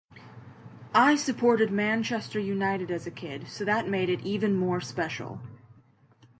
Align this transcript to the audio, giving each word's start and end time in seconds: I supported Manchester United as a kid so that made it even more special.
I 0.95 1.13
supported 1.15 1.69
Manchester 1.71 2.39
United 2.39 2.89
as 2.89 3.05
a 3.05 3.11
kid 3.11 3.47
so 3.47 3.63
that 3.65 3.87
made 3.87 4.09
it 4.09 4.21
even 4.25 4.55
more 4.55 4.81
special. 4.81 5.39